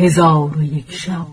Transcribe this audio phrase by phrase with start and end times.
[0.00, 1.26] هزار و یک شب.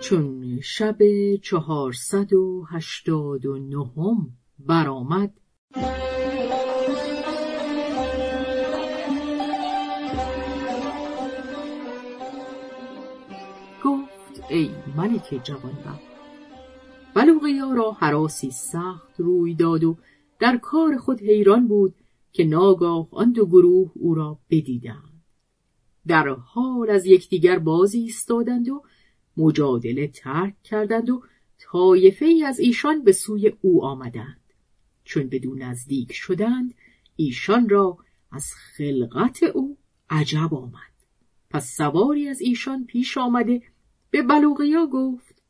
[0.00, 0.96] چون شب
[1.42, 5.32] چهارصد و هشتاد و نهم برآمد
[13.84, 16.00] گفت ای ملک جوانبخت
[17.14, 19.96] بلوغیا را حراسی سخت روی داد و
[20.38, 21.94] در کار خود حیران بود
[22.34, 25.22] که ناگاه آن دو گروه او را بدیدند.
[26.06, 28.82] در حال از یکدیگر بازی ایستادند و
[29.36, 31.22] مجادله ترک کردند و
[31.58, 34.40] طایفه ای از ایشان به سوی او آمدند.
[35.04, 36.74] چون بدون نزدیک شدند
[37.16, 37.98] ایشان را
[38.30, 38.46] از
[38.76, 39.78] خلقت او
[40.10, 40.94] عجب آمد.
[41.50, 43.62] پس سواری از ایشان پیش آمده
[44.10, 45.42] به بلوغیا گفت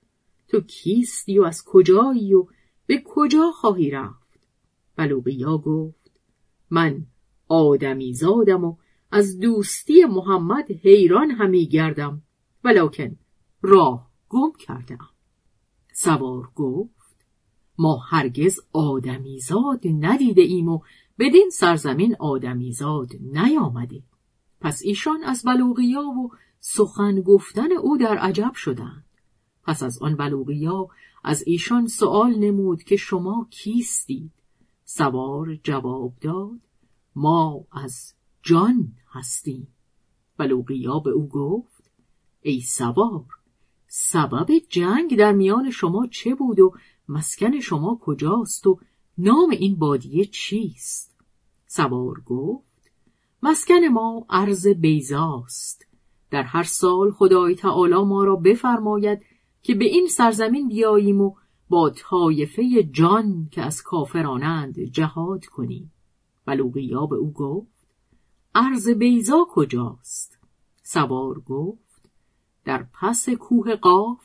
[0.49, 2.47] تو کیستی و از کجایی و
[2.87, 4.39] به کجا خواهی رفت؟
[4.97, 6.04] بلوغیا گفت
[6.71, 7.07] من
[7.49, 8.77] آدمی زادم و
[9.11, 12.23] از دوستی محمد حیران همی گردم
[12.65, 13.17] ولکن
[13.63, 15.09] راه گم کردم
[15.93, 16.95] سوار گفت
[17.79, 20.81] ما هرگز آدمیزاد ندیده ایم و
[21.19, 24.03] بدین سرزمین آدمیزاد نیامده.
[24.61, 29.05] پس ایشان از بلوغیا و سخن گفتن او در عجب شدند.
[29.63, 30.89] پس از آن بلوغیا
[31.25, 34.33] از ایشان سوال نمود که شما کیستید؟
[34.85, 36.61] سوار جواب داد
[37.17, 39.69] ما از جان هستیم.
[40.37, 41.91] بلوغیا به او گفت
[42.43, 43.25] ای سوار
[43.87, 46.73] سبب جنگ در میان شما چه بود و
[47.09, 48.79] مسکن شما کجاست و
[49.19, 51.15] نام این بادیه چیست؟
[51.67, 52.91] سوار گفت
[53.43, 55.87] مسکن ما عرض بیزاست
[56.31, 59.23] در هر سال خدای تعالی ما را بفرماید
[59.63, 61.35] که به این سرزمین بیاییم و
[61.75, 65.93] با طایفه جان که از کافرانند جهاد کنیم
[66.47, 67.87] بلوغیا به او گفت
[68.55, 70.39] عرض بیزا کجاست؟
[70.83, 72.11] سوار گفت
[72.65, 74.23] در پس کوه قاف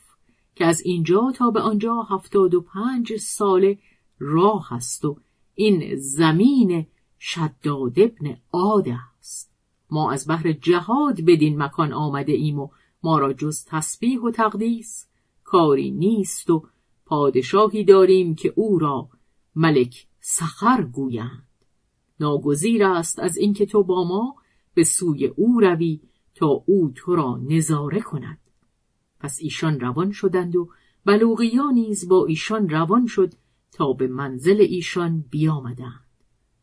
[0.54, 3.78] که از اینجا تا به آنجا هفتاد و پنج ساله
[4.18, 5.16] راه است و
[5.54, 6.86] این زمین
[7.20, 9.52] شداد ابن عاد است.
[9.90, 12.68] ما از بحر جهاد بدین مکان آمده ایم و
[13.02, 15.06] ما را جز تسبیح و تقدیس
[15.44, 16.66] کاری نیست و
[17.10, 19.08] پادشاهی داریم که او را
[19.54, 21.48] ملک سخر گویند.
[22.20, 24.36] ناگزیر است از اینکه تو با ما
[24.74, 26.00] به سوی او روی
[26.34, 28.38] تا او تو را نظاره کند.
[29.20, 30.68] پس ایشان روان شدند و
[31.04, 33.32] بلوغیا نیز با ایشان روان شد
[33.72, 36.06] تا به منزل ایشان بیامدند.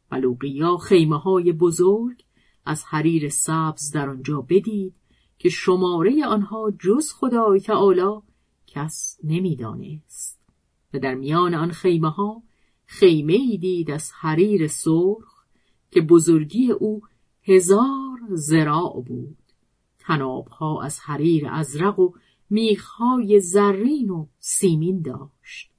[0.09, 2.23] بلوغیا خیمه های بزرگ
[2.65, 4.95] از حریر سبز در آنجا بدید
[5.37, 8.21] که شماره آنها جز خدای تعالی
[8.67, 10.36] کس نمی‌دانست.
[10.99, 12.43] در میان آن خیمه ها
[12.85, 15.45] خیمه ای دید از حریر سرخ
[15.91, 17.01] که بزرگی او
[17.43, 19.37] هزار زراع بود.
[19.99, 22.11] تنابها از حریر ازرق و
[22.49, 25.71] میخهای زرین و سیمین داشت.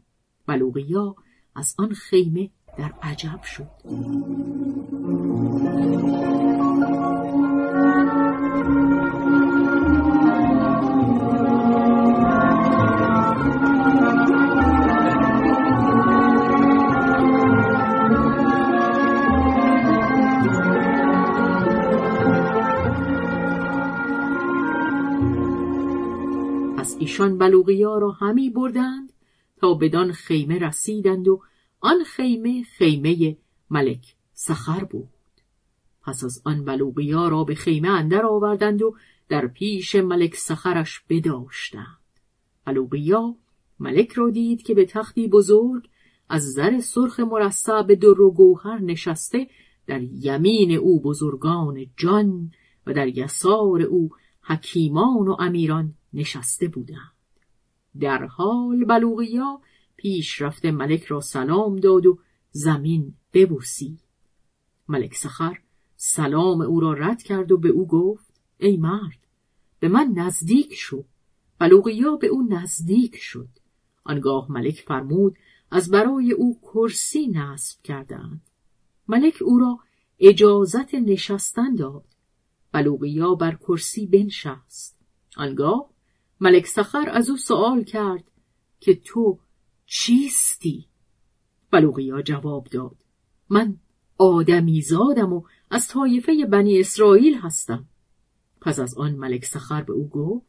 [0.47, 1.17] بلوغیا
[1.55, 3.71] از آن خیمه در عجب شد.
[27.09, 29.13] ایشان بلوغیا را همی بردند
[29.57, 31.41] تا بدان خیمه رسیدند و
[31.81, 33.37] آن خیمه خیمه
[33.71, 35.09] ملک سخر بود.
[36.03, 38.97] پس از آن بلوغیا را به خیمه اندر آوردند و
[39.29, 41.99] در پیش ملک سخرش بداشتند.
[42.65, 43.35] بلوغیا
[43.81, 45.89] ملک را دید که به تختی بزرگ
[46.29, 49.47] از زر سرخ مرصع به در و گوهر نشسته
[49.87, 52.51] در یمین او بزرگان جان
[52.87, 54.11] و در یسار او
[54.43, 57.13] حکیمان و امیران نشسته بودند.
[58.01, 59.61] در حال بلوغیا
[59.97, 62.19] پیش رفته ملک را سلام داد و
[62.51, 63.99] زمین ببوسی
[64.89, 65.59] ملک سخر
[65.97, 69.19] سلام او را رد کرد و به او گفت ای مرد
[69.81, 71.05] به من نزدیک شو.
[71.59, 73.49] بلوغیا به او نزدیک شد.
[74.05, 75.37] آنگاه ملک فرمود
[75.71, 78.41] از برای او کرسی نصب کردند.
[79.09, 79.79] ملک او را
[80.19, 82.05] اجازت نشستن داد.
[82.73, 84.99] بلوغیا بر کرسی بنشست.
[85.37, 85.91] آنگاه
[86.41, 88.25] ملک سخر از او سوال کرد
[88.81, 89.39] که تو
[89.87, 90.87] چیستی؟
[91.71, 92.97] بلوغیا جواب داد
[93.51, 93.77] من
[94.19, 97.85] آدمی زادم و از طایفه بنی اسرائیل هستم.
[98.61, 100.47] پس از آن ملک سخر به او گفت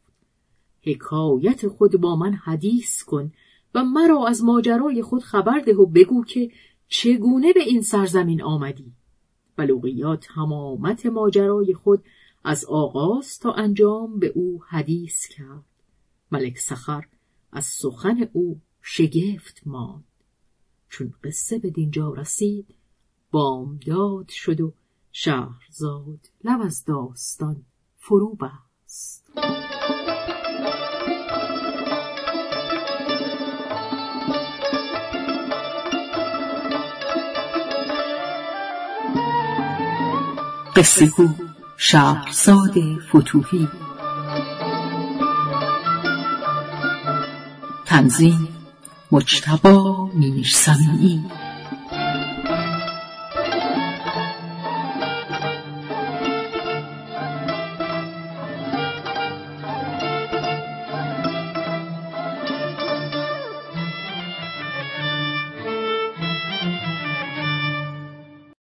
[0.82, 3.32] حکایت خود با من حدیث کن
[3.74, 6.50] و مرا از ماجرای خود خبر ده و بگو که
[6.88, 8.92] چگونه به این سرزمین آمدی.
[9.56, 12.04] بلوغیا تمامت ماجرای خود
[12.44, 15.64] از آغاز تا انجام به او حدیث کرد.
[16.32, 17.06] ملک سخر
[17.52, 20.04] از سخن او شگفت ماند.
[20.88, 22.74] چون قصه به دینجا رسید
[23.30, 24.72] بامداد شد و
[25.12, 27.64] شهرزاد لب از داستان
[27.96, 29.30] فرو بست.
[40.76, 41.28] قصه گو
[41.76, 42.74] شهرزاد
[43.08, 43.68] فتوهی
[47.90, 48.48] تنظیم
[49.12, 51.24] مجتبا میرسمی